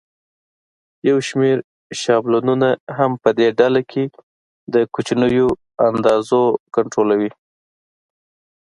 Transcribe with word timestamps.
یو 1.09 1.17
شمېر 1.27 1.57
شابلونونه 2.03 2.69
هم 2.97 3.11
په 3.23 3.29
دې 3.37 3.47
ډله 3.59 3.81
کې 3.91 4.03
د 4.73 4.75
کوچنیو 4.93 5.47
اندازو 5.87 6.43
کنټرولوي. 6.75 7.31